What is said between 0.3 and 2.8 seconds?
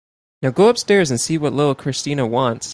Now go upstairs and see what little Christina wants.